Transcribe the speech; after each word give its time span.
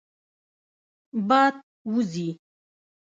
باد 1.27 1.55
وزي. 1.93 2.27